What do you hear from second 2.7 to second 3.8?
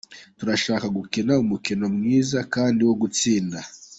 wo gutsinda.